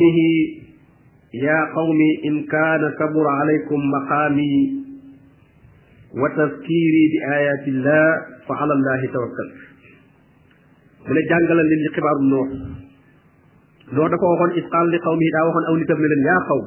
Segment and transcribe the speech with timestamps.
[0.00, 0.20] به
[1.46, 4.52] يا قوم إن كان كبر عليكم مقامي
[6.22, 8.06] وتذكيري بآيات الله
[8.48, 9.48] فعلى الله توكل
[11.08, 12.48] من جانغال اللي قبار النور
[13.98, 16.64] نور دا كو واخون اسقال لي قومي دا واخون او نيتام يا قوم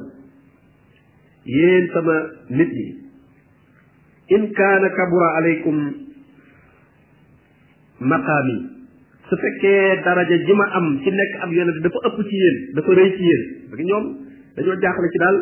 [1.56, 2.16] يين سما
[2.58, 2.74] نيت
[4.36, 5.92] ان كان كبر عليكم
[8.00, 8.58] مقامي
[9.30, 12.92] su fekkee daraja ji ma am ci nekk ab yonent dafa ëpp ci yéen dafa
[12.98, 14.04] rëy ci yéen parce que ñoom
[14.56, 15.36] dañoo jaaxle ci daal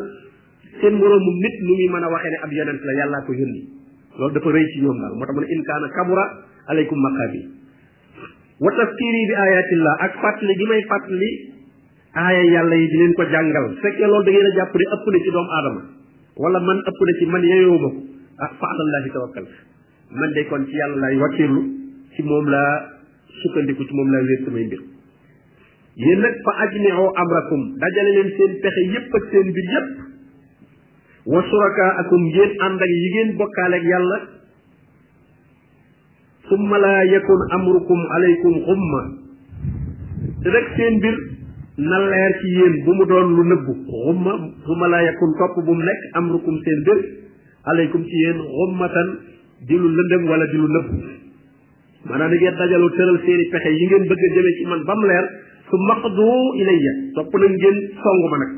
[0.82, 2.50] seen moroomu nit nu muy mën a waxee ne ab
[2.86, 3.62] la yàllaa ko yónni
[4.18, 6.24] loolu dafa rëy ci ñoom daal moo tax in kaana kabura
[6.70, 7.40] alaykum maqabi
[8.62, 11.30] wa tafkiri bi ayatillah ak fàttali gi may fàttali
[12.14, 15.04] aaya yàlla yi di leen ko jàngal fekkee loolu da ngeen a jàpp ne ëpp
[15.10, 15.82] na ci doomu aadama
[16.36, 17.90] wala man ëpp na ci man yeyoo ma
[18.46, 19.46] ah fa alallahi tawakkal
[20.14, 21.62] man day kon ci yàlla lay wakkirlu
[22.14, 23.01] ci moom laa
[23.40, 24.82] sukkandiku ci moom laa wéer samay mbir
[26.04, 29.92] yéen nag fa ajmiu amrakum dajale leen seen pexe yépp ak seen mbir yépp
[31.34, 34.18] wa surakaakum ngeen ànd ak yi ngeen bokkaale ak yàlla
[36.50, 39.00] summa laa yakun amrukum alaykum xumma
[40.44, 41.16] te nag seen mbir
[41.88, 44.36] na leer ci yéen bu mu doon lu nëbbu xumma
[44.68, 47.00] summa laa yakun topp bu mu nekk amrukum seen mbir
[47.72, 49.08] alaykum ci yéen xummatan
[49.68, 51.20] di lu lëndëm wala di lu nëbbu
[52.10, 54.94] maanaam da ngeen dajaloo tëral seeni pexe yi ngeen bëgg a jëmee ci man ba
[54.98, 55.26] mu leer
[55.68, 56.26] su maqdu
[56.62, 58.52] ilayya topp nañ ngeen song ma nag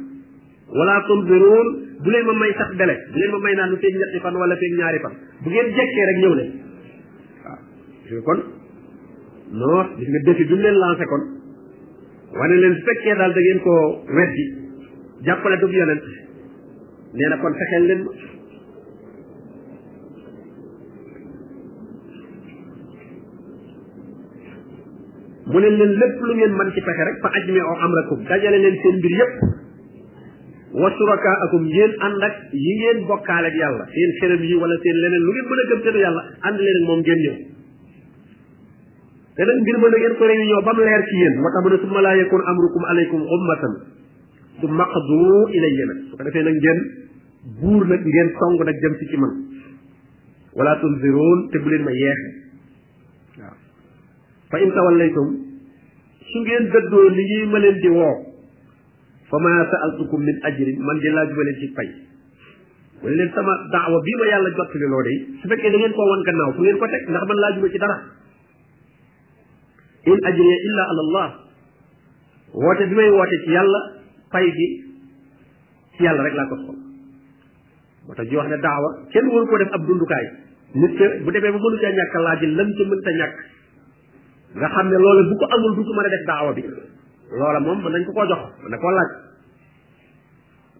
[0.79, 1.67] wala tunziruun
[2.05, 4.35] bu leen ma may sax dele du leen ma may naan lu feeg ñetti fan
[4.41, 5.13] wala feeg ñaari fan
[5.45, 6.51] bu ngeen jekkee rek ñëw leen
[7.45, 8.41] waaw kon
[9.63, 11.25] non gis nga défi bi leen lancé kon
[12.39, 14.45] wane leen fekkee daal dangeen ko koo weddi
[15.25, 16.05] jàppale du yonent
[17.17, 18.03] nee na kon fexeel leen
[25.55, 28.59] mu ne leen lépp lu ngeen mën ci pexe rek fa ajmi o amrakum dajale
[28.65, 29.33] leen seen mbir yépp
[30.83, 35.23] wa surakaakum yéen ànd ak yi ngeen bokkaale yàlla seen xerem yi wala seen leneen
[35.29, 37.37] lu ngeen mën a gëm te du yàlla ànd leen ak moom ngeen ñëw
[39.37, 41.63] te nag mbir mën a ngeen ko réunion ba mu leer ci yéen moo tax
[41.63, 43.75] mu ne summa laa yakun amrukum aleykum ummatan
[44.59, 45.21] su maqdu
[45.57, 46.81] ilayya nag su ko defee nag ngeen
[47.61, 49.33] buur nag ngeen song nag jëm ci man
[50.59, 52.31] walaa tunziroon te bu leen ma yeexe
[56.33, 58.15] su ngeen dëddoo li ñuy ma leen di woo
[59.29, 61.89] fa ma saaltukum min ajrin man di laaju ma leen ci fay
[63.03, 66.09] wala leen sama daawa bii ma yàlla jottali loo day su fekkee da ngeen koo
[66.11, 67.99] wan gannaaw fu ngeen ko teg ndax man laaju ma ci dara
[70.13, 71.29] in ajriya illa allah
[72.53, 73.81] woote bi may woote ci yàlla
[74.33, 74.67] fay bi
[75.97, 76.75] ci yàlla rek laa ko soxla
[78.07, 80.27] moo tax ñu wax ne daawa kenn waru koo def ab dundukaay
[80.75, 83.39] nit ke bu demee ba mënu caa ñàkk laaj lam ci mënta ñàkk
[84.59, 86.63] nga xam ne loolu bu ko amul du ko mën a def daawa bi
[87.39, 89.11] loola moom mën nañ ko koo jox mën na koo laaj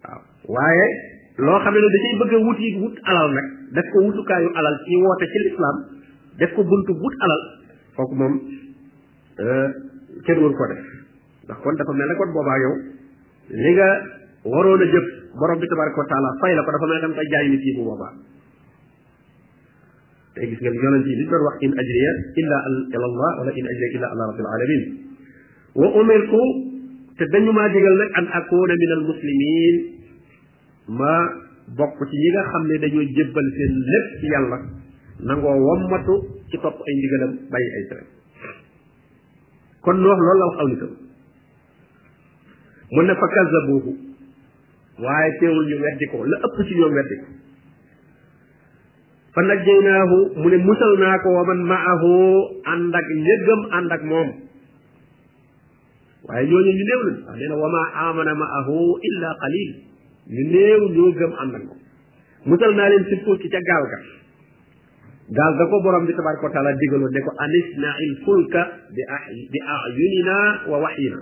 [0.03, 0.19] waaw
[0.55, 0.85] waaye
[1.45, 4.49] loo xam ne ne dañuy bëgg a wut yi wut alal nag def ko wutukaayu
[4.59, 5.77] alal ci woote ci lislaam
[6.39, 7.41] def ko buntu wut alal
[7.97, 8.33] kooku moom
[9.43, 9.67] euh,
[10.25, 10.81] kenn waru ko def
[11.43, 12.73] ndax kon dafa mel ne kon boobaa yow
[13.63, 13.89] li nga
[14.51, 15.05] waroon a jëf
[15.37, 17.63] borom bi tabaraka wa taala fay la ko dafa mel ne danga koy jaay nit
[17.67, 18.13] yi bu boobaa
[20.35, 23.89] tey gis ngeen yonent yi li doon in ajriya illa ala allah wala in ajriya
[23.95, 24.23] illa ala
[27.17, 29.75] te dañu maa digal nag an akuna min al muslimin
[30.99, 31.13] ma
[31.79, 34.59] ci ñi nga xam ne dañoo jébbal seen lépp ci yàlla
[35.39, 38.03] wommatu ci topp ay ndigalam bàyyi ay tere
[39.83, 40.91] kon nu wax wax aw nitam
[42.93, 43.27] mun ne fa
[45.03, 45.75] waaye teewul ñu
[46.31, 46.93] la ëpp ci ñoom
[49.35, 52.11] fa najjaynaahu mu ne musal naa ko wa man maahu
[52.73, 54.29] ànd ak ñëggam ànd ak moom
[56.29, 58.75] waaye ñooñu ñu néew lañ wax nee na wa ma amana maahu
[59.09, 59.69] illa qalil
[60.35, 61.79] ñu néew ñoo gëm ànd ak moom
[62.47, 63.99] musal naa leen sirkul ci ca gaal ga
[65.39, 68.61] gaal ga ko borom bi tabaraka wa taala digaloon ne ko anisna il fulka
[68.95, 70.35] bi ah bi ayunina
[70.71, 71.19] wa waxyina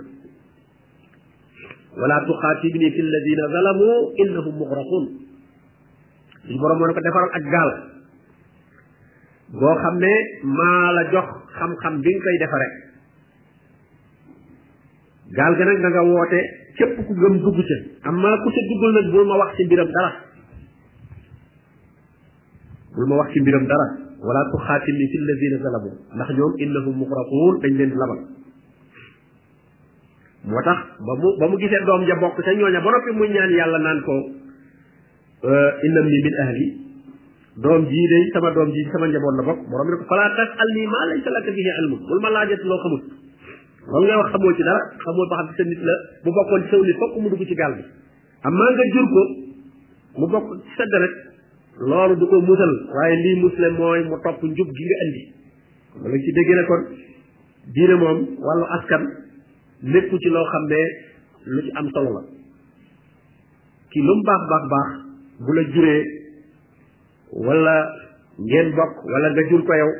[1.98, 3.88] wala tuxaatibni fi alladina zalamu
[4.22, 5.04] innahum muxraqun
[6.46, 7.72] suñu borom moo ne ko defaral ak gaal
[9.60, 10.12] boo xam ne
[10.58, 11.26] maa la jox
[11.58, 12.68] xam-xam bi nga koy defare
[15.38, 16.40] gaal ga nag na nga woote
[16.78, 19.64] képp ku gëm dugg ca am maa ku ca duggul nag bul ma wax ci
[19.66, 20.10] mbiram dara
[22.94, 23.86] bul ma wax ci mbiram dara
[24.26, 28.20] wala tuxaatimni fi lladina zalamu ndax ñoom innahum muxraquun dañ leen labal
[30.50, 33.24] moo tax ba mu ba mu gisee doom ja bokk ca ñooña ba noppi mu
[33.34, 34.14] ñaan yàlla naan ko
[35.86, 36.83] inna mi min
[37.62, 40.24] doom jii de sama doom jii sama njaboot la bokk borom bi ne ko fala
[40.38, 43.00] tasal nii maa laysa laka bihi ilmun bul ma laajati loo xamul
[43.90, 46.76] loolu ngay wax xamoo ci dara xamoo ba xam sa nit la bu bokkoon ci
[47.22, 47.82] mu ci gaal bi
[48.42, 49.22] amaa nga jur ko
[50.34, 51.14] bokk ci sa deret
[51.88, 55.22] loolu du ko musal waaye lii musle mooy mu topp njub gi nga indi
[56.02, 56.82] ma lañ ci déggee ne kon
[57.76, 59.02] diine moom wàllu askan
[59.92, 60.82] nekku ci loo xam ne
[61.52, 62.22] lu ci am solo la
[63.90, 64.90] ki lu mu baax baax baax
[65.46, 66.13] bu la juree
[67.34, 67.76] wala
[68.38, 69.90] ngeen bokk wala nga jur ko yow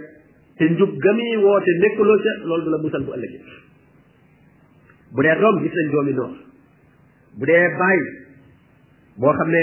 [0.58, 3.42] te njub gami woote nekkuloo ca loolu du la musal bu ëllëgee
[5.12, 6.30] bu dee doom gis nañ doomi noor
[7.38, 7.98] bu dee baay
[9.18, 9.62] boo xam ne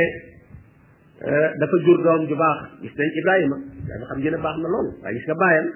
[1.25, 4.91] euh, dafa jur doom ju baax gis nañ Ibrahima Ibrahima xam ngeen baax na loolu
[5.03, 5.67] waaye gis nga baayam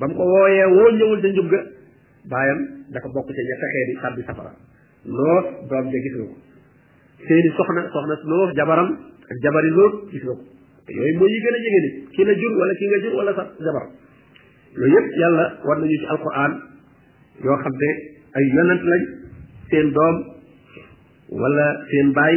[0.00, 1.60] ba mu ko wooyee woo ñëwul ca njub ga
[2.30, 2.58] baayam
[2.94, 4.52] dafa bokk ca ña fexee di sàbbi safara
[5.04, 6.36] noor doom ja gis nga ko
[7.26, 8.90] seeni soxna soxna noof jabaram
[9.30, 10.55] ak jabari lóot gis nga ko
[10.94, 13.32] yooyu mooy yi gën a jege nit ki la jur wala ki nga jur wala
[13.38, 13.86] sa jabar
[14.76, 16.52] yooyu yëpp yàlla war nañu ci alquran
[17.46, 17.90] yoo xam ne
[18.38, 19.02] ay yonent lañ
[19.70, 20.16] seen doom
[21.42, 22.36] wala seen baay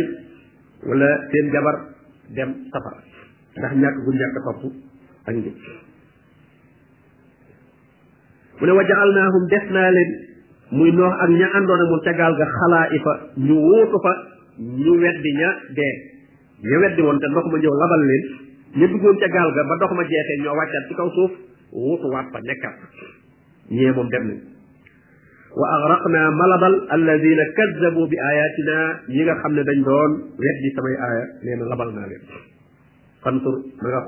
[0.89, 1.75] wala seen jabar
[2.39, 3.01] dem safara
[3.57, 4.63] ndax ñàkk gu ñàkk topp
[5.27, 5.55] ak njub
[8.59, 10.11] mu ne wa jaalnaahum def naa leen
[10.71, 13.13] muy noox ak ña àndoon moom ca gaal ga xalaa ifa
[13.45, 14.11] ñu wóotu fa
[14.83, 16.17] ñu weddi ña dee
[16.61, 18.23] ñu weddi woon te ndox ma ñëw labal leen
[18.75, 21.31] ñu duggoon ca gaal ga ba ndox ma jeexee ñoo wàccaat ci kaw suuf
[21.71, 22.77] wutuwaat fa nekkaat
[23.71, 24.27] ñee moom dem
[28.09, 28.75] bi ayatina
[29.07, 32.23] ñi nga xam ne dañ doon weddi samay aaya nee leen
[33.23, 34.01] fantur na nga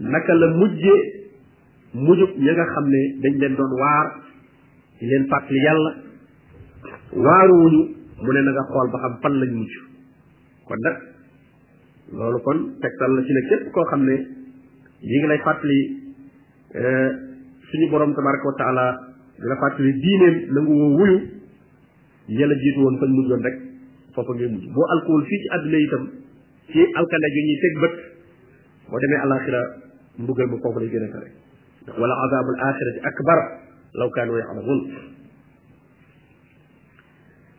[0.00, 0.94] naka la mujje
[1.94, 4.06] mujub ñi dañ leen doon waar
[5.00, 5.26] di leen
[8.20, 9.72] mu ne na nga xool ba xam fan lañ mujj
[10.68, 10.96] kon nag
[12.16, 14.16] loolu kon tegtal la ci ne képp koo xam ne
[15.08, 15.78] ñi ngi lay fàttali
[16.76, 17.08] euh,
[17.68, 18.84] suñu borom tabaraka wa taala
[19.40, 21.16] di fàttali diineem nangu woo wuyu
[22.28, 23.56] ñela jiitu woon fañ mujjoon rek
[24.14, 26.02] foofa ngay mujj boo alkool fii ci àdduna itam
[26.72, 27.94] ci alkande gi ñuy teg bët
[28.90, 29.60] boo demee alaxira
[30.20, 31.28] mbugal ma foofu lay gën a tare
[31.82, 32.58] ndax wala azabul
[33.10, 33.38] akbar
[33.98, 34.78] law kaanu yaxlamun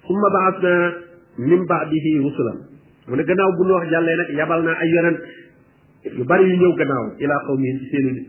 [0.08, 0.74] summa ba'athna
[1.46, 2.58] min ba'dihi rusulan
[3.10, 5.20] mu ne gannaaw bu noox jàllee nag yabal naa ay yonent
[6.18, 8.26] yu bari yu ñëw gannaaw ilaa qawmihim ci seeni nit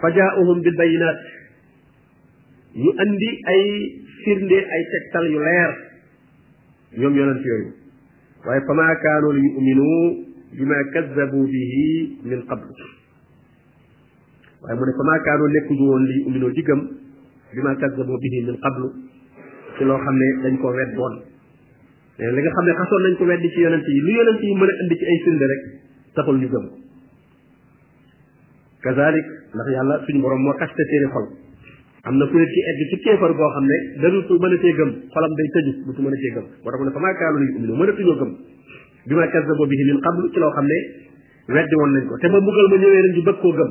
[0.00, 1.18] fa jaa'uhum bil bayyinaat
[2.76, 3.62] ñu andi ay
[4.24, 5.72] firnde ay tegtal yu leer
[7.00, 7.70] ñoom yonent yooyu
[8.48, 9.88] waaye fa maa kaanu li yu'minu
[10.56, 11.86] bima kazzabu bihi
[12.24, 12.72] min qablu
[14.64, 16.80] waaye mu ne fa maa kaanu nekkuñu woon li yu'minu di gëm
[17.54, 19.05] bima kazzabu bihi min qablu
[19.78, 21.14] ci loo xam ne dañ ko wedd woon
[22.16, 24.68] li nga xam ne xasoon nañ ko weddi ci yonent yi lu yonent yi mën
[24.68, 25.62] a indi ci ay firnde rek
[26.16, 26.66] taxul ñu gëm
[28.80, 31.10] kazalik ndax yàlla suñu borom moo kaste seeni
[32.08, 34.90] am na ku nit ci egg boo xam ne danu su mën a tee gëm
[35.12, 35.46] xolam day
[35.92, 38.32] mën a tee gëm moo tax mu ne fa maakaalu bi ma ci loo xam
[40.64, 40.76] ne
[41.54, 43.70] weddi woon nañ ko te ma mbugal ma ñëwee nañ ñu bëgg koo gëm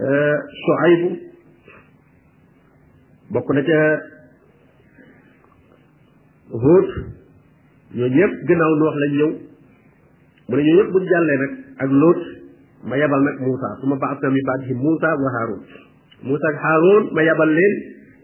[0.00, 1.08] eh, Soaybu
[3.32, 3.78] bokk na ca
[6.62, 6.88] Huud
[7.94, 9.30] ñooñu ñëpp gannaaw nu wax lañ ñëw
[10.48, 11.52] mu ne ñooñu ñëpp buñ jàllee nag
[11.84, 12.22] ak Lóot
[12.84, 15.62] ma yebal nag Moussa su ma baata mi baat yi Moussa wa Haroun
[16.22, 17.74] Moussa ak Haroun ma yebal leen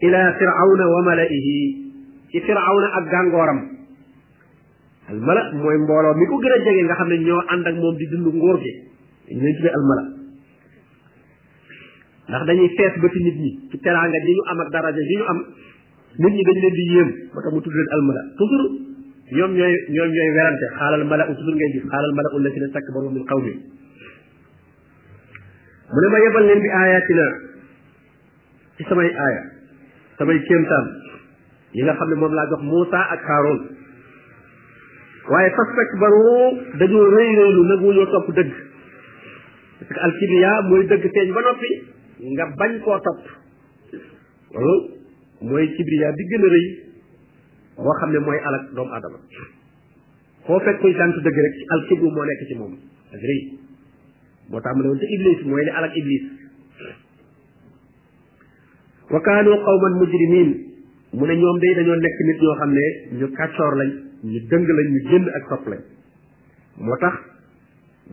[0.07, 1.55] ila firawna wa malaihi
[2.31, 3.59] ci firawna ak gàngooram
[5.11, 7.75] al mala mooy mbooloo mi ko gën a jege nga xam ne ñoo ànd ak
[7.75, 8.71] moom di dund ngóor gi
[9.27, 9.75] dañ leen tuddee
[12.29, 15.15] ndax dañuy fees ba ci nit ñi ci teraanga di ñu am ak daraja yi
[15.17, 15.39] ñu am
[16.17, 18.71] nit ñi dañ leen di yéem ba tax mu tudd leen al mala toujours
[19.35, 22.49] ñoom ñooy ñoom ñooy werante xaalal mala u toujours ngay gis xaalal mala u la
[25.93, 27.25] mu ne ma yebal leen bi aayatina
[28.77, 29.41] ci samay aaya
[30.17, 30.87] samay kéemtaan
[31.73, 33.59] yi nga xam ne moom laa jox Muusa ak Haaroon
[35.29, 36.23] waaye fastakbaru
[36.81, 38.51] dañoo rëy rëylu nanguwuñoo topp dëgg
[39.79, 41.69] parce que alkimiya mooy dëgg feeñ ba noppi
[42.33, 43.21] nga bañ koo topp
[45.41, 46.67] mooy kibriya bi gën a rëy
[47.77, 49.19] boo xam ne mooy alak doomu aadama
[50.45, 52.73] foo fekk kuy sant dëgg rek alkibru moo nekk ci moom
[53.13, 53.64] ak rëy
[54.51, 56.25] boo tàmbale woon te iblis mooy li alak iblis
[59.13, 60.49] wa kaanu qawman mujrimin
[61.13, 62.85] mu ne ñoom day dañoo nekk nit ñoo xam ne
[63.19, 63.91] ñu kàccoor lañ
[64.23, 65.81] ñu dëng lañ ñu jënd ak sopp lañ
[66.77, 67.15] moo tax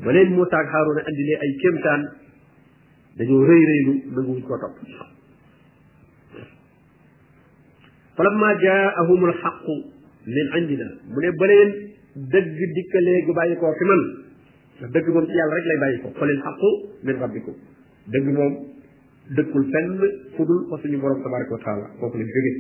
[0.03, 2.03] ba leen Muusaa ak Haaruna andilee ay kéemtaan
[3.19, 4.77] dañoo rëy rëylu nanguwuñ ko topp
[8.17, 9.75] falamma jaahumul xaqu
[10.35, 11.71] min indina mu ne ba leen
[12.33, 14.32] dëgg dikkalee gu bàyyi koo fi man
[14.83, 16.71] te dëgg moom ci yàlla rek lay bàyyi ko xolil xaqu
[17.07, 17.57] min rabbikum
[18.15, 18.53] dëgg moom
[19.39, 19.93] dëkkul fenn
[20.35, 22.57] fu dul fa suñu borom tabaraka wa taala foofu lañ jógee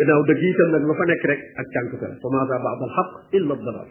[0.00, 2.84] gannaaw dëgg yi itam nag la fa nekk rek ak cànkute la fa maasa baad
[2.88, 3.88] al xaq illa dalal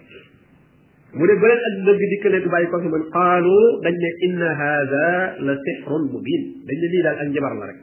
[1.18, 3.58] mu ne baleen ak dëgg dikkalee du bàyyi ko fi man qaalu
[3.88, 5.08] dañ ne inna haada
[5.48, 7.82] la sixrun mubin dañ ne lii daal ak njabar la rek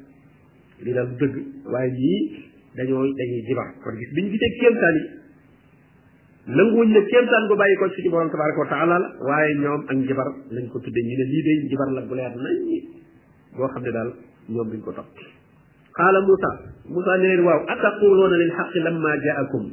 [0.85, 1.37] lii daal du dëgg
[1.73, 2.21] waaye yii
[2.77, 5.07] dañoo dañuy jibar kon gis biñ gisee kéemtaan yi
[6.47, 9.97] nanguwuñ ne kéemtaan gu bàyyi ko ci borom tabaraka wa taala la waaye ñoom ak
[9.99, 12.67] njibar lañ ko tudde ñu ne lii day njibar la bu leer nañ
[13.57, 14.13] boo xam ne daal
[14.49, 15.11] ñoom duñ ko topp
[15.93, 16.51] qaala Moussa
[16.87, 19.67] Moussa ne leen waaw ataquluuna lil xaqi lamma jaakum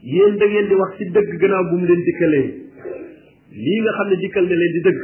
[0.00, 2.46] ci dëgg gannaaw bu mu leen dikkalee
[3.52, 5.00] lii nga xam ne dikkal ne leen di dëgg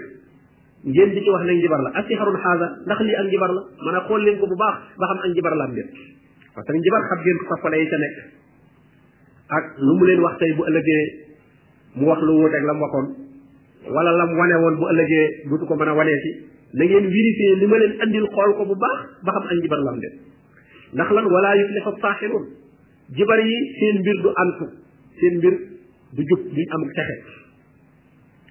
[0.96, 3.94] ngeen di ci wax ne njibar la asixarun xaasa ndax lii ak njibar la man
[3.96, 5.92] a xool leen ko bu baax ba xam ak njibar la am déet
[6.56, 8.40] parce que njibar xam ngeen ko sappale yi ca nekk
[9.52, 11.04] ak lu mu leen wax tey bu ëllëgee
[12.00, 13.06] mu wax lu wuuteeg la mu waxoon
[13.94, 16.30] wala la mu wane woon bu ëllëgee dutu ko mën a wanee ci
[16.72, 17.06] na ngeen
[17.60, 20.08] li ma leen andil xool ko bu baax ba xam ak jibar lam de
[20.96, 22.44] ndax lan wala yuflihu saaxiroon
[23.18, 24.64] jibar yi seen mbir du antu
[25.20, 25.54] seen mbir
[26.16, 27.14] du jub duñ am texe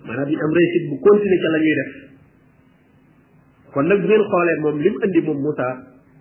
[0.06, 1.92] maanaam duñ am réussite bu continuer ca la def
[3.74, 5.70] kon nag bu ngeen xoolee moom li mu andi moom Moussa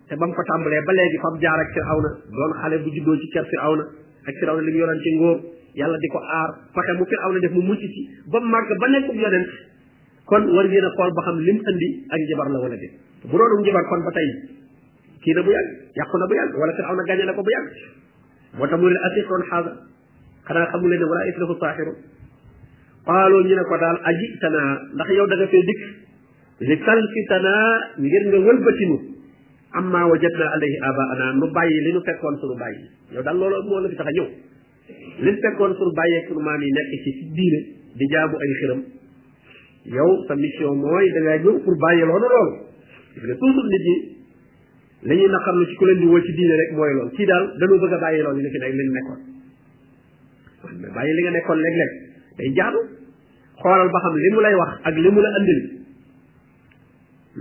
[0.08, 2.88] te ba mu fa tàmbalee ba léegi fa mu jaar ak Firawna doon xale bu
[2.96, 3.44] juddoo ci kër
[4.26, 5.38] ak firaw na li mu yoroon ci ngóor
[5.78, 8.86] yàlla di ko aar fexe bu firaw na def mu mucc ci ba màgg ba
[8.88, 9.48] nekkub yonent
[10.26, 12.94] kon war ngeen a xool ba xam lim andi ak njabar la wala déet
[13.30, 14.28] bu doonum njabar kon ba tey
[15.24, 17.50] kii na bu yàgg yàqu na bu yàgg wala firaw na gàññe la ko bu
[17.54, 17.68] yàgg
[18.58, 19.70] moo tax mu leen asiron xaada
[20.48, 21.92] xanaa xamu leen ne wala islahu saaxiru
[23.06, 25.82] qaaloo ñu ne ko daal aji tanaa ndax yow da nga fee dikk
[26.68, 29.09] li talfi tanaa ngir nga wëlbatinu
[29.78, 32.80] amma wajadna alayhi abaana nu bàyyi li ñu fekkoon suñu bàyyi
[33.14, 34.26] yow daal loolu moo la fi tax a ñëw
[35.24, 37.60] li ñu fekkoon suñu bàyyi ak suñu maam yi nekk ci diine
[37.98, 38.80] di jaamu ay xiram
[39.94, 42.52] yow sa mission mooy da ñëw pour bàyyi loolu loolu
[43.14, 43.96] parce que nit ñi
[45.06, 47.44] li ñuy naqarlu ci ku leen di woo ci diine rek mooy lool kii daal
[47.58, 49.20] dañoo bëgg a bàyyi loolu li fi nekk li ñu nekkoon
[50.80, 51.92] mais bàyyi li nga nekkoon léeg-léeg
[52.42, 52.80] day jaadu
[53.62, 55.60] xoolal ba xam li mu lay wax ak li mu la andil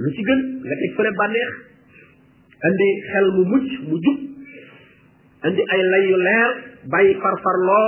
[0.02, 0.22] lu ci
[2.68, 4.20] andi xel mu mucc mu jub
[5.50, 6.50] andi ay lay yu leer
[6.96, 7.86] bàyyi farfarloo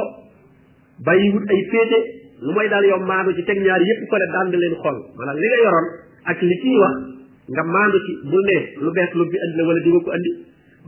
[1.08, 2.00] bàyyi wut ay féete
[2.46, 5.36] lu mooy daal yow maandu ci teg ñaar yépp ko ne dand leen xool maanaam
[5.42, 5.88] li nga yoroon
[6.32, 6.96] ak li kii wax
[7.56, 10.32] nga maandu ci bu ne lu bees lu bi andi la wala di ko andi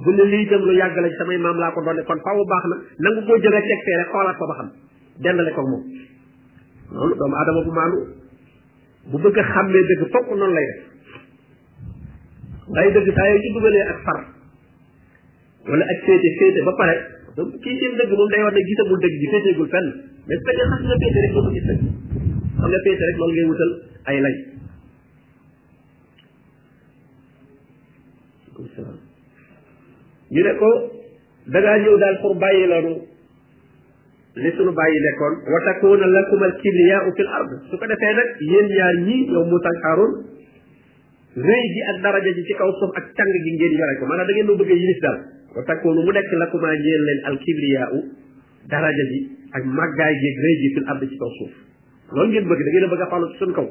[0.03, 2.19] bu ne lii dem lu yàgg la ci samay maam laa ko doon ne kon
[2.27, 2.75] faaw baax na
[3.05, 4.69] nangu koo jël rek teg fee rek xoolaat ko ba xam
[5.25, 5.83] dendale ko moom
[6.95, 7.97] loolu doomu aadama bu maandu
[9.11, 10.92] bu bëgg a xàmmee dëgg fokk noonu lay def
[12.71, 14.19] day dëgg saa yoo ci dugalee ak far
[15.67, 16.95] wala ak féete féete ba pare
[17.39, 19.87] donc kii seen dëgg moom day wax ne gisagul dëgg ji féeteegul fenn
[20.29, 21.31] mais su fekkee xam rek
[23.19, 23.71] doo ko wutal
[24.13, 24.35] ay lay
[30.31, 30.69] ñu ne ko
[31.55, 32.93] dangaa ñëw daal pour bàyyi lanu
[34.35, 38.67] li sunu bàyyi nekkoon wa takuna lakum al kibriyaa ard su ko defee nag yéen
[38.75, 40.31] ñaar ñii yow Muusaa ak
[41.35, 44.27] rëy gi ak daraja ji ci kaw suuf ak càng gi ngeen yore ko maanaam
[44.29, 45.17] da ngeen noo bëgg a yilif daal
[45.55, 47.99] wa takkoonu mu nekk la kuma ñeel leen al kibriyaa u
[48.69, 49.19] daraja ji
[49.57, 51.53] ak màggaay gi ak rëy gi fil ardi ci kaw suuf
[52.13, 53.67] loolu ngeen bëgg da ngeen bëgg a falu ci suñ kaw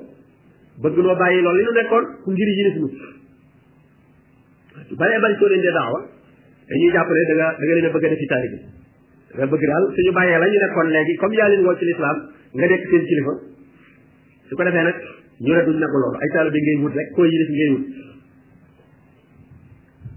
[0.82, 2.88] bëgg noo bàyyi loolu li nu nekkoon ku ngir yilif nu
[4.98, 5.98] bëree bëri soo leen dee daawa
[6.66, 8.58] dañuy jàpp ne da nga da nga leen bëgg a defi taalibe
[9.30, 11.84] da nga bëgg daal suñu bàyyee la ñu nekkoon léegi comme yaa leen woo ci
[11.86, 12.18] lislaam
[12.58, 13.22] nga nekk seen
[14.56, 14.98] ko defee nag
[15.42, 17.84] ñu ne duñ nangu loolu ay taalibe ngay wut rek koy yilif ngay wut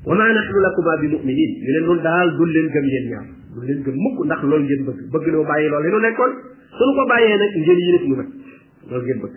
[0.05, 3.27] wa maa nahnu lakuma bi mu'minin ñu ne noonu daal dul leen gëm yéen ñaar
[3.55, 6.31] dul leen gëm mukk ndax loolu ngeen bëgg bëgg noo bàyyi loolu nu nekkoon
[6.77, 8.29] suñu ko bàyyee nag ngeen yilif ñu nag
[8.89, 9.35] loolu ngeen bëgg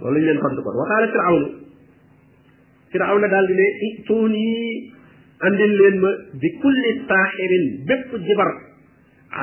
[0.00, 1.48] loolu ñu leen tontu kon wa qaala firawna
[2.92, 4.46] firawna daal di ne ituuni
[5.48, 8.50] andil leen ma bi kulli saaxirin bépp jibar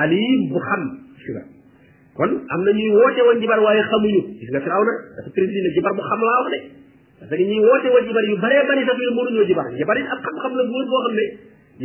[0.02, 0.82] alim bu xam
[1.22, 1.53] si la
[2.14, 5.70] kon am na ñuy woote woon jibar waaye xamuñu gis nga Firawna dafa na ne
[5.74, 6.60] jibar bu xam laa wax de
[7.18, 10.18] parce que ñuy woote woon jibar baree bari sax yu mënuñoo jibar jibar it ab
[10.22, 11.24] xam-xam la góor boo xam ne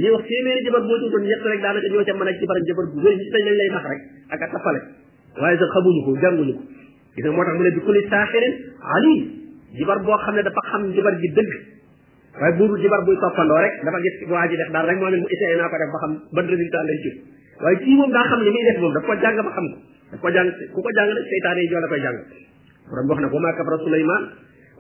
[0.06, 2.98] ñuy wax téeméeri jibar boo ci doon ñett rek daanaka ñoo a jibar jibar bu
[3.06, 4.02] wér gis nañ lañ lay nax rek
[4.38, 4.80] ak a tappale
[5.42, 6.56] waaye sax xamuñu ko jànguñu
[7.34, 8.02] moo tax mu ne bi kulli
[9.80, 11.52] jibar boo xam ne dafa xam jibar ji dëgg
[12.38, 15.10] waaye buuru jibar buy toppandoo rek dafa gis waa ji def daal rek naa ko
[15.10, 16.84] def ba xam ban résultat
[17.66, 20.30] waaye kii moom daa xam li muy def daf ko jàng ba ko da ko
[20.32, 22.18] jàng ku ko jàng rek seytaane yi ñoo la koy jàng
[22.90, 24.24] borom wax na wa maa kafara Suleymaan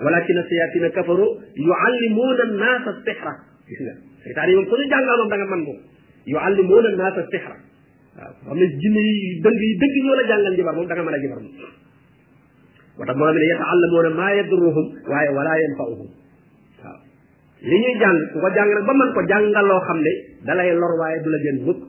[0.03, 1.25] walaakina sayaatina kafaru
[1.65, 3.33] yuallimuuna naasa sixra
[3.69, 3.93] gis nga
[4.23, 5.79] seytaane yi moom ku ñu jàngal moom da nga man moom
[6.25, 7.55] yuallimuuna naasa sixra
[8.17, 11.03] waaw xam ne jinne yi dëng yi dëgg ñoo la jàngal jibar moom da nga
[11.05, 11.55] mën a jibar moom
[12.97, 16.09] moo tax borom ne yataallamuuna maa yadurruhum waaye wala yanfauhum
[16.81, 16.99] waaw
[17.69, 20.11] li ñuy jàng ku ko jàng rek ba man ko jàngal loo xam ne
[20.45, 21.88] dalay lor waaye du la gën mukk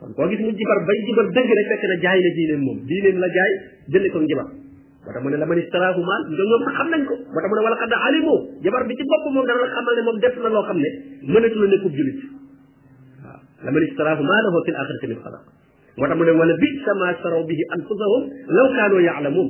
[0.00, 2.78] kon koo gis mu jibar bay jibar dëgg rek fekk na jaay na diineem moom
[2.88, 3.52] diineem la jaay
[3.94, 4.46] jënd ko njibar
[5.04, 7.38] ba tax mu ne la man istaraahu maal nga ñoom sax xam nañ ko ba
[7.44, 10.16] tax ne wala xad alimu jabar bi ci bopp moom dana la xamal ne moom
[10.24, 10.90] def na loo xam ne
[11.32, 12.18] mënatu la nekkub julit
[13.22, 15.44] waaw la man istaraahu maalahu fil axirati min xalaq
[15.98, 18.22] moo ne wala bisa ma saraw bihi anfusahum
[18.56, 19.48] law kaanu yaalamuun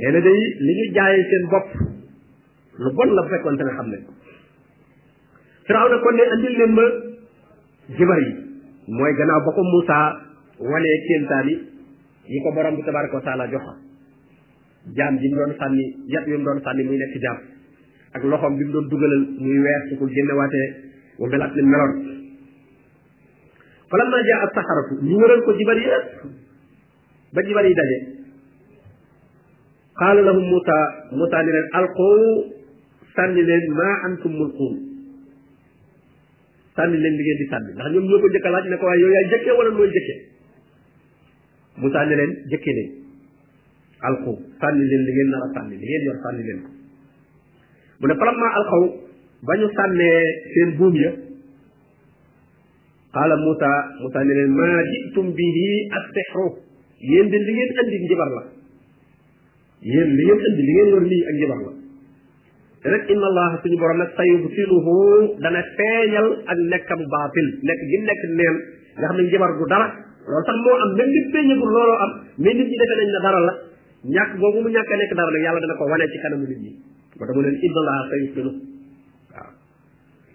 [0.00, 1.66] nee na day li ñu jaayee seen bopp
[2.82, 3.98] lu bon la bu fekkoon te nga xam ne
[5.68, 6.86] firaaw na kon ne andil leen ma
[8.00, 8.39] jibar yi
[8.90, 9.96] mooy ganaaw ba ko Moussa
[10.58, 11.54] wanee kéemtaani
[12.30, 13.62] yi ko borom bi tabaraka wa jox
[14.98, 17.38] jaam bi mu doon sànni yat bi mu doon sànni muy nekk jaam
[18.14, 20.66] ak loxoom bi mu doon dugalal muy weer su ko génnewaatee
[21.18, 21.92] wa melaat ni meloon
[23.90, 26.08] falamma jaa ak saxaratu ñu wëral ko jibar yëpp
[27.34, 27.98] ba jibar yi daje
[29.98, 30.78] qaala lahum Moussa
[31.12, 32.34] Moussa ni leen alqoo
[33.16, 34.89] sànni leen maa antum mulquun
[36.76, 39.10] sànni leen li ngeen di sànni ndax ñoom ñoo ko jëkka laaj ko waaye yow
[39.14, 40.16] yaay jëkkee wala nooy jëkkee
[41.80, 42.90] mu sànni leen jëkkee leen
[44.08, 46.02] alxaw sànni leen li ngeen nar a sànni li ngeen
[46.38, 46.60] leen
[48.00, 48.84] mu ne falammaa alxaw
[49.46, 50.16] ba ñu sànnee
[50.52, 51.10] seen buum ya
[53.14, 56.46] qaala Moussa Moussa ne leen maa jitum bihi as-sihru
[57.00, 57.36] yéen de
[57.80, 58.42] andi njibar la
[59.82, 60.10] yéen
[60.48, 61.78] andi li ngeen yor nii
[62.80, 68.20] rek inna allah suñu borom nag sayubtiluhu dana feeñal ak nekkam baatil nekk gi nekk
[68.36, 68.54] neen
[68.96, 69.86] nga xam ne njabar du dara
[70.24, 73.20] loolu sax moo am même nit feeñagul looloo am mais nit ñi defe nañ ne
[73.26, 73.52] dara la
[74.16, 76.60] ñàkk boobu mu ñàkk a nekk dara nag yàlla dana ko wane ci kanamu nit
[76.64, 76.72] ñi
[77.20, 78.50] ba dama leen inna allah sayubtilu
[79.36, 79.48] waaw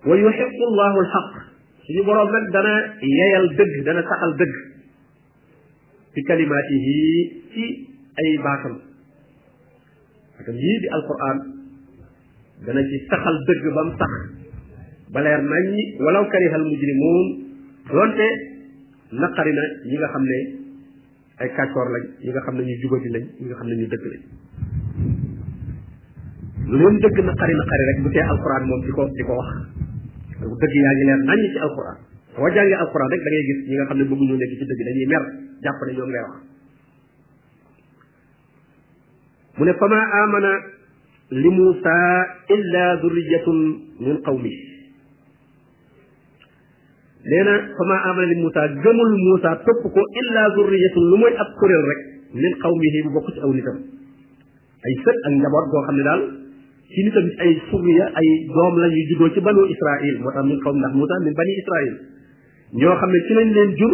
[0.05, 1.31] ويحب الله الحق
[1.97, 2.75] يبرم دنا
[3.19, 4.51] يال دغ دنا سخال دغ
[6.13, 6.87] في كلماته
[7.53, 7.63] في
[8.19, 8.77] اي باكم
[10.39, 11.37] لكن يي دي القران
[12.67, 14.13] دنا سي سخال دغ بام سخ
[15.13, 17.25] بلير ناني ولو كره المجرمون
[17.91, 18.19] دونت
[19.13, 20.39] نقرنا نيغا خامني
[21.41, 24.19] اي كاتور لا نيغا خامني ني جوجوتي لا نيغا خامني ني دغ لا
[26.69, 29.80] لون دغ نقرنا قري رك بوتي القران موم ديكو ديكو واخ
[30.49, 31.97] dëgg yaa ngi leer naññ ci alquran
[32.35, 34.81] boo jàngee alquran rek da ngay gis ñi nga xam ne bëgguñu nekk ci dëgg
[34.87, 35.23] dañuy mer
[35.63, 36.41] jàpp ne ñoom ngay wax
[39.57, 40.51] mu ne fama amana
[41.31, 41.95] li Muusa
[42.55, 43.59] illa durriyatun
[44.03, 44.53] min qawmi
[47.29, 51.49] nee na fama amana li Muusa gëmul Muusa topp ko illa durriyatun lu mooy ab
[51.59, 52.01] kuréel rek
[52.41, 53.77] min qawmihi bu bokk ci aw nitam
[54.85, 56.23] ay sët ak njaboot goo xam ne daal
[56.91, 60.43] ci ni tamit ay surriya ay doom lañuy ñuy juddoo ci banu Israil moo tax
[60.43, 61.93] min xaw ndax Muusa min bani Israil
[62.75, 63.93] ñoo xam ne ci lañ leen jur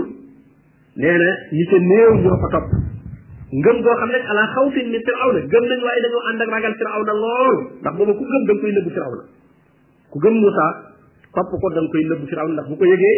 [0.97, 2.67] nee na ñi ca néew ñoo fa topp
[3.53, 6.75] ngëm goo xam ne ala xawfin min firawna gëm nañ waaye dañoo ànd ak ragal
[6.81, 9.23] firawna lool ndax booba ku gëm da koy nëbbu firawna
[10.09, 10.65] ku gëm Muusa
[11.37, 13.17] topp ko da koy nëbbu firawna ndax bu ko yëgee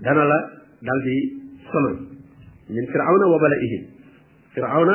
[0.00, 0.38] dana la
[0.88, 1.16] dal di
[1.68, 1.96] sonal
[2.72, 3.82] min firawna wa balaihim
[4.56, 4.94] firawna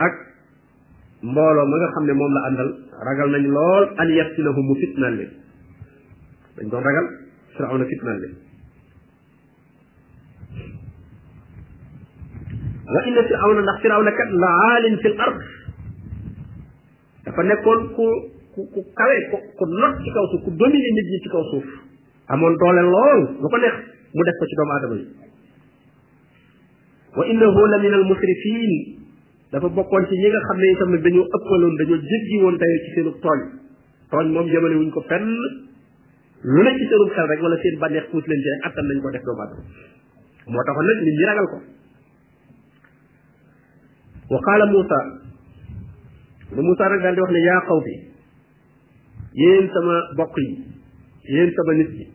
[0.00, 0.31] ak
[1.22, 2.70] mbooloo ma nga xam ne moom la àndal
[3.06, 5.30] ragal nañ lool an yaftilahu mu fitnaan leen
[6.56, 7.06] dañ doon ragal
[7.56, 8.34] firawna fitnal leen
[12.94, 15.38] wa inna firawna ndax firawna kat la aalin fil ard
[17.24, 18.06] dafa nekkoon ku
[18.54, 21.42] ku ku kawe ku ku not ci kaw suuf ku domine nit ñi ci kaw
[21.50, 21.66] suuf
[22.34, 23.76] amoon doole lool lu ko neex
[24.14, 25.06] mu def ko ci doomu aadama yi
[27.16, 29.01] wa innahu la min al musrifin
[29.52, 32.76] dafa bokkoon ci ñi nga xam ne itam nag dañoo ëppaloon dañoo jéggi woon dayo
[32.84, 33.40] ci seenu tooñ
[34.12, 35.28] tooñ moom jëmale wuñ ko fenn
[36.40, 39.10] lu ci seenu xel rek wala seen bànneex puus leen ci rek attan nañ ko
[39.12, 39.62] def doomu aadama
[40.52, 41.58] moo taxoon nag nit ñi ragal ko
[44.32, 45.00] wa qaala Moussa
[46.56, 47.94] lu Moussa rek daal di wax ne yaa xaw bi
[49.36, 50.50] yéen sama bokk yi
[51.28, 52.06] yéen sama nit yi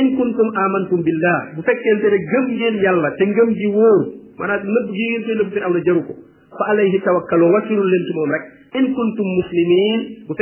[0.00, 4.02] in kuntum amantum billah bu fekkente ne gëm ngeen yàlla te ngëm ji wóor
[4.36, 6.25] maanaam nëbb gi ngeen koy am na jaru ko
[6.58, 8.44] fa alayhi tawakkalu wakilu leen ci moom rek
[8.80, 10.32] in kuntum muslimin ko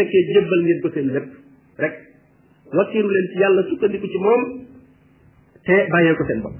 [0.94, 1.28] seen lépp
[1.78, 1.94] rek
[2.72, 4.42] wakilu leen ci yàlla sukkandiku ci moom
[5.66, 6.56] te bàyyee ko seen bopp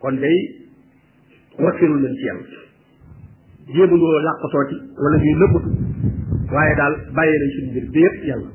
[0.00, 0.36] kon day
[1.58, 2.58] wakilu leen ci yàlla
[3.74, 5.70] jéemuñoo làqatooti wala ñuy nëbbatu
[6.54, 8.54] waaye daal bàyyee nañ suñu mbir bi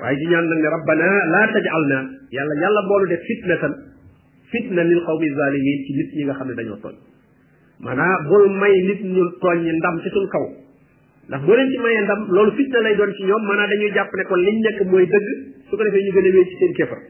[0.00, 1.98] waaye di ñaan nag ne rabbana laa tajalna
[2.30, 3.74] yàlla yàlla boolu def fitnatan
[4.52, 6.96] fitna lil qawmi zalimin ci nit ñi nga xam ne dañoo tooñ
[7.80, 10.44] maanaam bul may nit ñu tooñ ndam ci suñ kaw
[11.28, 14.10] ndax boo leen ci mayee ndam loolu fitna lay doon ci ñoom maanaam dañuy jàpp
[14.16, 15.26] ne kon liñ nekk mooy dëgg
[15.70, 17.00] su ko defee ñu gën a wéy ci seen kéefar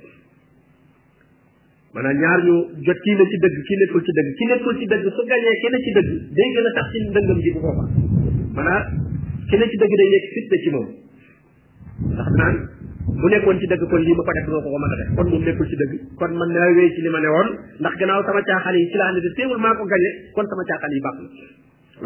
[1.94, 2.55] maanaa ñaar ñu
[2.87, 5.55] jot kii ne ci dëgg kii nekkul ci dëgg kii nekkul ci dëgg su gañee
[5.61, 8.75] kii ne ci dëgg day gën a tax ci ndëngam ji bu boobaa
[9.51, 10.70] kii ne ci dëgg day nekk fitna ci
[13.07, 15.09] bu nekkoon ci dëgg kon lii ma ko def doo ko ko mën a def
[15.19, 17.95] kon moom nekkul ci dëgg kon man naa wéy ci li ma ne woon ndax
[18.01, 20.90] gannaaw sama caaxaan yi ci laa ne de téewul maa ko gañe kon sama caaxaan
[20.97, 21.31] yi baax na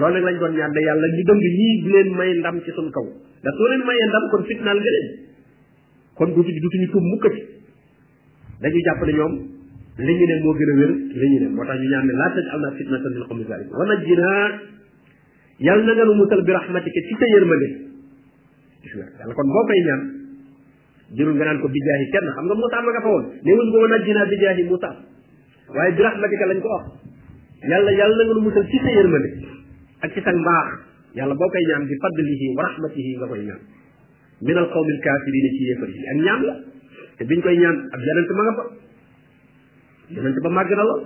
[0.02, 2.90] loolu nag doon ñaan de yàlla ñu dëng ñii bu leen may ndam ci suñ
[2.92, 3.06] kaw
[3.44, 5.06] da soo leen mayee ndam kon fitnaal nga leen
[6.20, 7.40] kon du ci dutuñu tuub mukk ci
[8.60, 9.34] dañuy jàpp ne ñoom
[10.04, 12.12] li ñu ne moo gën a wér li ñu ne moo tax ñu ñaan ne
[12.12, 14.30] laa taj al na fitnatan lil qawmi zalimin wa najjina
[15.64, 17.68] yàlla na nga nu bi rahmatika ci sa yërmande
[18.84, 20.19] gis nga kon boo koy ñaan
[21.16, 23.68] jërul nga naan ko bijaahi kenn xam nga Moussa ma nga fa woon ne wuñ
[23.72, 24.90] ko woon ajjinaa bijaahi Moussa
[25.74, 26.84] waaye bi rahmatika lañ ko wax
[27.72, 29.28] yàlla yàlla nga nu musal ci sa yërmande
[30.06, 30.68] ak ci sa mbaax
[31.18, 33.62] yàlla boo koy ñaan bi fadlihi wa rahmatihi nga koy ñaan
[34.46, 36.54] min al qawmi al kaafirina ci yéefar ak ñaan la
[37.18, 38.64] te biñ koy ñaan ab yonent ma nga fa
[40.14, 41.02] yonent ba màgg na lool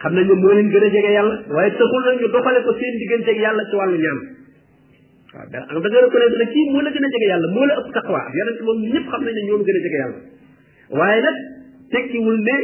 [0.00, 2.94] xam nañ ne moo gën a jege yàlla waaye taxul na ñu doxale ko seen
[3.04, 4.20] digganteeg yàlla ci wàllu ñaan
[5.36, 7.74] waaw da da nga reconnaître ne kii moo la gën a jege yàlla moo la
[7.80, 10.18] ëpp taqwa yonent moom ñëpp xam nañ ne ñoom gën a jege yàlla
[10.96, 11.36] waaye nag
[11.92, 12.56] tekkiwul ne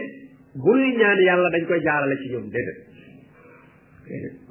[0.57, 2.79] bu ñuy ñaan yàlla dañ koy jaarale ci ñoom déedéet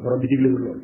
[0.02, 0.82] borom bi diglewul loolu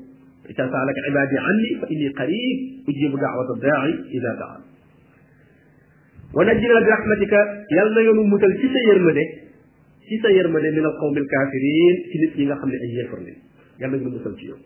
[0.50, 4.62] ida saalaka ibadi anni fa inni qarib ujibu daawata daai ida daan
[6.34, 7.40] wa najjina bi rahmatika
[7.76, 9.24] yàlla na yoonu mutal ci sa yërmande
[10.08, 12.92] ci sa yërmande min al qawmi al kafirin ci nit ñi nga xam ne ay
[12.98, 13.36] yéefar lañ
[13.80, 14.58] yàlla na yoonu mutal ci yow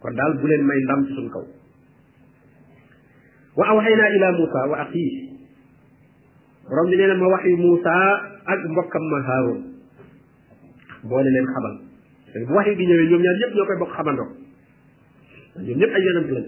[0.00, 1.46] kon daal bu leen may ndam ci suñ kaw
[3.58, 5.14] wa awxayna ila muusa wa axiih
[6.70, 7.94] borom bi nee na ma waxi muusa
[8.46, 9.60] ak mbokkam ma haaroon
[11.02, 11.74] boole leen xabal
[12.46, 14.28] bu waxi bi ñëwee ñoom ñaar ñëpp ñoo koy bokk xamandoo
[15.66, 16.46] ñoom ñëpp ay yonent lañ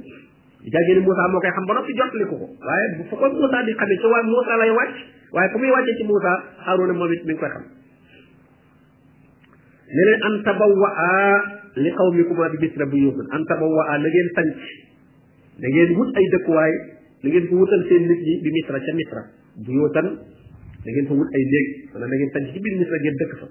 [0.63, 3.15] di jàggee ni Moussa moo koy xam ba noppi jotali ko ko waaye bu fa
[3.19, 4.95] ko Moussa di xamee ci waa Moussa lay wàcc
[5.35, 6.33] waaye fu muy wàccee ci Moussa
[6.71, 7.65] Harouna moom it mi ngi koy xam
[9.91, 10.91] ne leen an tabawwa
[11.75, 14.55] li xaw mi kuma bi bis la bu yóbbul an tabawwa na ngeen sanc
[15.61, 16.73] da wut ay dëkkuwaay
[17.23, 19.21] da ngeen ko wutal seen nit ñi bi misra ca misra
[19.67, 20.11] bu yoo tan da
[20.89, 23.47] ngeen fa wut ay néeg maanaam da ngeen ci biir misra ngeen dëkk fa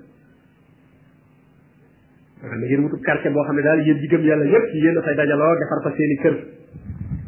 [2.41, 4.99] maanaam da wutu quartier boo xam ne daal yéen ji gëm yàlla yépp yéen a
[5.05, 6.35] fay dajaloo defar fa seen i kër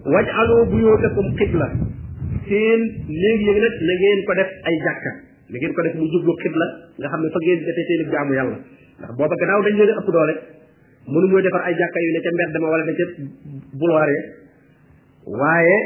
[0.10, 1.68] waj aloo bu yoo dëkkum xibla
[2.48, 3.78] seen léegi yéegi nag na
[4.26, 5.12] ko def ay jàkka
[5.48, 6.66] na ko def mu jublu xibla
[6.98, 8.58] nga xam ne fa ngeen defee seen jaamu yàlla
[9.00, 10.34] ndax booba gannaaw dañ leen ëpp doole
[11.08, 12.10] mënu mooy defar ay jàkka yu
[13.24, 13.30] ne
[13.64, 13.98] ca
[15.26, 15.78] waaye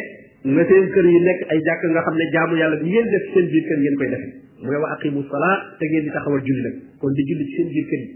[0.43, 3.23] na seen kër yi nekk ay jàkk nga xam ne jaamu yàlla bi ngeen def
[3.33, 6.41] seen biir kër ngeen koy defee mu ne wa aqimu salaa te ngeen di taxawal
[6.41, 8.11] julli nag kon di julli ci seen biir kër yi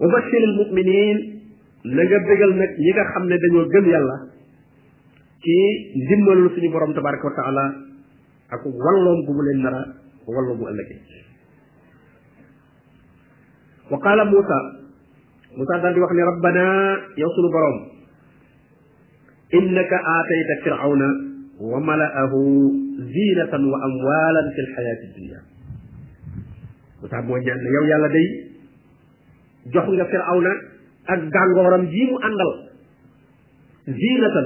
[0.00, 1.18] wa bashiril muminin
[1.84, 2.02] na
[8.48, 9.82] nga mu leen nara
[10.26, 10.64] walloo bu
[13.90, 14.58] wa qaala Moussa
[15.56, 16.64] Moussa daal di wax ne rabbana
[17.16, 17.95] yow suñu borom
[19.58, 21.02] إنك آتيت فرعون
[21.60, 22.32] وملأه
[22.98, 25.40] زينة وأموالا في الحياة الدنيا
[27.02, 28.26] وتعب وجهنا يو يا لدي
[29.74, 30.46] جحو يا فرعون
[31.08, 32.50] أجعن غورم جيم أندل
[33.84, 34.36] زينة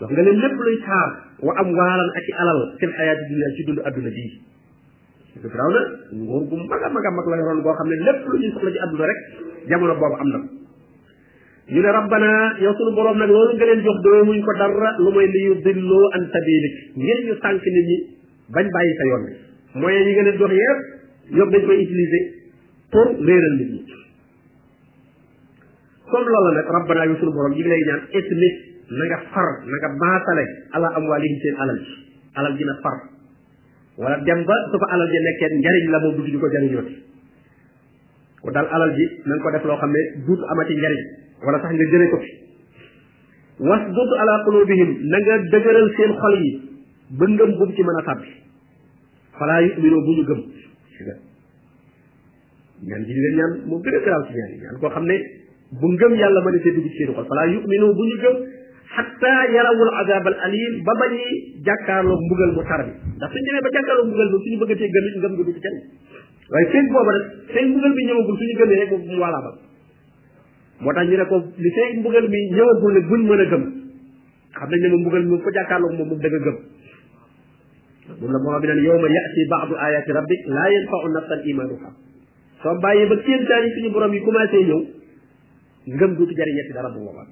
[0.00, 1.10] جحو يا لب ليسار
[1.42, 4.26] وأموالا أكي ألل في الحياة الدنيا جدل أدن دي
[5.42, 5.74] فرعون
[6.30, 10.24] غورم مغا مغا مغا مغا مغا مغا مغا مغا مغا مغا مغا مغا مغا مغا
[10.24, 10.53] مغا مغا
[11.68, 15.08] ñu ne rabbana yow sunu borom nag loolu nga leen jox doyewuñ ko dara lu
[15.10, 17.96] mooy li yudilloo an sabilik ñu sànq nit ñi
[18.52, 19.32] bañ bàyyi sa yoon bi
[19.80, 20.80] moyens yi nga leen jox yëpp
[21.38, 22.24] yëpp dañ koy utiliser
[22.92, 23.82] pour réeral nit ñi
[26.04, 28.54] comme loolu nag rabbana yow sunu borom yi ngi lay ñaan etnik
[28.92, 30.44] na nga far na nga maasale
[30.76, 31.92] ala amwalihim seen alal ji
[32.36, 32.98] alal ji na far
[33.96, 36.94] wala dem ba su fa alal ji nekkee njariñ la moom dugg ñu ko jariñooti
[38.44, 41.70] ko daal alal ji na ko def loo xam ne duutu amati njariñ wala sax
[41.78, 42.30] nga jëlee ko fi
[43.70, 46.52] wasdud ala qulubihim na nga dëgëral seen xol yi
[47.20, 48.30] ba ngëm bu ci mën a tàbbi
[49.38, 50.40] falaa yuminoo bu ñu gëm
[52.88, 54.24] ñaan ji di leen ñaan moo gën a garaaw
[54.80, 55.16] koo xam ne
[55.80, 58.36] bu ngëm yàlla mën a see dugg ci seen xol falaa yuminoo bu ñu gëm
[58.96, 60.40] xatta yarawul azab al
[60.88, 61.12] ba bañ
[61.66, 65.06] jàkkaarloo mbugal mu tar bi ndax suñ demee ba jàkkaarloo mbugal bi suñu bëggatee gëm
[65.10, 65.76] it ngëm nga du ci kenn
[66.50, 69.52] waaye seen booba rek seen mbugal bi ñëwagul suñu gëmee rek mu waalaa ba
[70.84, 73.62] motax ñu ne ko li fee mbugal mi ñewal ko ne buñ mën a gëm
[74.58, 76.56] xam nañ ne ma mbugal mi ko jàkkaarloog moom mu dëgg gëm
[78.20, 81.90] mun la borom bi naan yowma ma yaati baadu ayati rabbik la yanfau nafsan imanuha
[82.62, 84.80] so baye ba kéemtaan yi suñu borom yi commencé ñëw
[85.94, 87.26] ngëm duutu jariñetti dara bu boobaa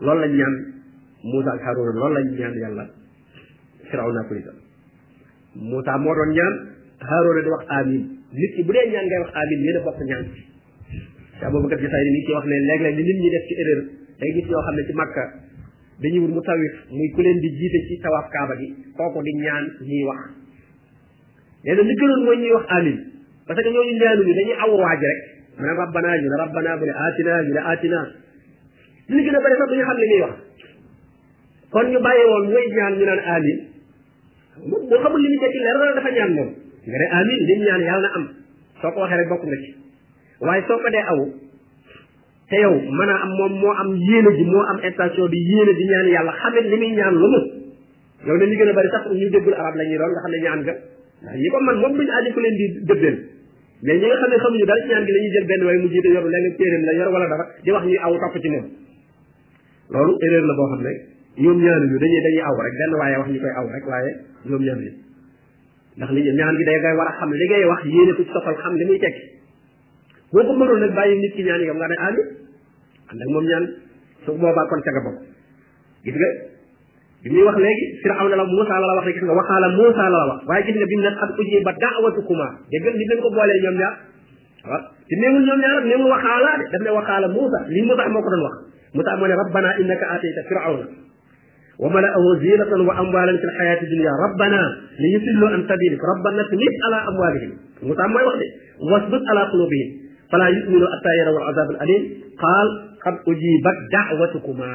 [0.00, 0.54] lool lañ ñaan
[1.24, 2.86] musa ak harun lool lañ ñaan yalla
[3.90, 4.56] firawna ko itam
[5.56, 6.54] musa mo doon ñaan
[7.08, 10.02] harun di wax amin nit ki bu dee ñaan ngay wax amin yéen a bokk
[10.10, 10.53] ñaan ci
[11.44, 13.82] te Abubakar Jasaayri mi ci wax ne léeg-léeg li nit ñi def ci erreur
[14.18, 15.24] xam ne ci Makka
[16.00, 19.32] dañuy wut mu tawif muy ku leen di jiite ci tawaaf kaaba gi kooku di
[19.44, 20.20] ñaan ñuy wax
[21.64, 22.96] nee a li gënoon mooy ñuy wax amin
[23.46, 25.18] parce que ñooñu ñaanuñu dañuy aw waaj rek
[25.60, 28.00] maanaam rabbana ñu ne rabbana bu ne atina ñu ne atina
[29.12, 30.34] li gën a bëri sax duñu xam li muy wax
[31.70, 33.58] kon ñu bàyyi woon muy ñaan ñu naan amin
[34.64, 36.50] moo xamul li ñu tekki leer na dafa ñaan moom
[36.88, 38.24] nga ne amin li ñaan yàlla na am
[38.80, 39.83] soo ko waxee rek bokk nga
[40.40, 41.20] waaye soo fa dee aw
[42.50, 45.74] te yow mën a am moom moo am yéene ji moo am intention bi yéene
[45.74, 47.40] di ñaan yàlla xamit li muy ñaan lu mu
[48.26, 50.30] yow ne li gën a bari sax ñu déggul arab la ñuy doon nga xam
[50.34, 53.16] ne ñaan nga ndax ñi ko leen di dëbbeel
[53.82, 56.30] mais ñi nga xam ne xamuñu dara gi la jël benn waaye mu jiite yoru
[56.30, 58.66] la nga la yor wala dara di wax ñuy aw topp ci moom
[59.90, 60.92] loolu erreur la boo xam ne
[61.42, 64.10] ñoom ñaanuñu dañuy dañuy aw rek benn waaye wax ñu koy aw rek waaye
[64.50, 64.92] ñoom ñaanuñu
[65.96, 68.40] ndax li ñaan gi day ngay war a xam li ngay wax yéene ko ci
[68.78, 69.33] li muy tekki
[70.34, 72.22] boo ko mënoon nag bàyyi nit ki ñaan yi nga ne aami
[73.10, 73.64] ànd ak moom ñaan
[74.26, 75.18] su boobaa kon ca nga bokk
[76.04, 76.30] gis nga
[77.22, 80.02] bi muy wax léegi Firawna la Muusa la la wax rek gis nga waxaala Muusa
[80.02, 83.04] la la wax waaye gis nga bi mu naan xat ujee ba daawatukuma déggal li
[83.10, 83.94] dañ ko boolee ñoom ñaar
[84.70, 88.22] waaw te néewul ñoom ñaar néewul waxaala de daf ne waxaala Muusa lii Muusa moo
[88.26, 88.54] ko doon wax
[88.94, 90.86] Muusa moo ne rabbana innaka atayta Firawna
[91.82, 94.60] wa malaahu zinatan wa amwalan fi lxayaati dunia rabbana
[94.98, 97.52] li yusillu an sabilik rabbana tmis ala amwalihim
[97.86, 98.46] Muusa mooy wax de
[98.90, 100.02] wasbut ala qulubihim
[100.34, 102.02] fala yuminu atta yaraw al azab al alim
[102.42, 102.66] qaal
[102.98, 104.70] qad ujibat da'watukuma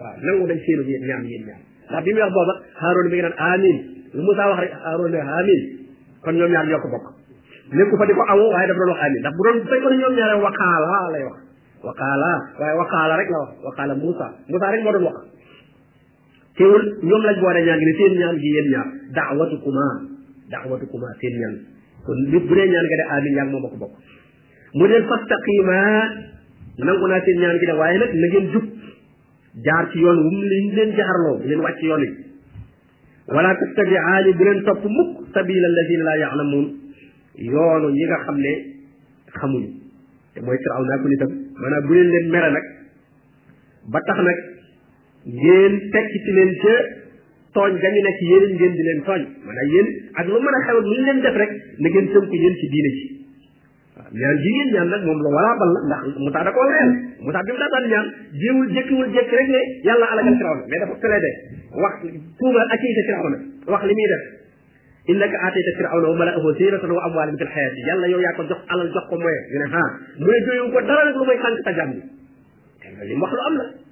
[0.00, 3.24] waaw nangu dañ seenu ñaan yéen ñaan ndax bi muy wax booba Haaruna mi ngi
[3.26, 3.76] naan amin
[4.14, 5.60] lu Moussa wax rek Haaruna amin
[6.24, 7.06] kon ñoom ñaar ñoo ko bokk
[7.78, 10.14] nekku fa di ko amoo waaye daf doon wax amin ndax bu doon fekkoon ñoom
[10.18, 11.38] ñaar waqaala lay wax
[11.88, 15.16] waqaala waaye waqaala rek la wax waqaala Moussa Moussa rek moo doon wax
[16.56, 18.86] teewul ñoom lañ boole ñaan gi ne seen ñaan gi yéen ñaar
[19.16, 19.86] da'watukuma
[20.52, 21.54] da'watukuma seen ñaan
[22.06, 23.94] kon nit bu dee ñaan nga de amin yaa ngi moom bokk bokk
[24.76, 25.80] mu leen fastaqima
[26.88, 28.66] nangu naa seen ñaan gi de waaye nag na ngeen jub
[29.64, 32.10] jaar ci yoon wu mu leen leen jaarloo bu leen wàcc yoon yi
[33.36, 36.66] wala tattabiaani bu leen topp mukk la alladina laa yaalamuun
[37.36, 38.52] yoonu ñi nga xam ne
[39.38, 39.70] xamuñu
[40.34, 42.64] te mooy firaw naa ko nitam maanaam bu leen leen mere nag
[43.92, 44.38] ba tax nag
[45.36, 46.74] ngeen tekk ci leen ca
[47.54, 49.86] tooñ gañu nekk yéen ngeen di leen tooñ maanaam yéen
[50.18, 51.50] ak lu mën a xew lu leen def rek
[51.80, 53.17] na ngeen tënku yéen ci diine ji
[53.98, 56.90] waaw ñaan jigéen ñaan nag moom la walaa bal la ndax Moussa da koo reel
[57.24, 58.06] Moussa bi mu daataan ñaan
[58.40, 61.30] jéemul jékkiwul jékki rek ne yàlla alagal Firawna mais dafa plaidé
[61.84, 61.92] wax
[62.38, 63.38] tuumal atayta Firawna
[63.72, 64.22] wax li muy def
[65.12, 68.60] innaka atayta Firawna wa malaahu zinatan wa amwaalan fil hayaati yàlla yow yaa ko jox
[68.74, 69.88] alal jox ko moyen ñu ne ah
[70.20, 70.64] mu ne joyu
[73.22, 73.87] ko dara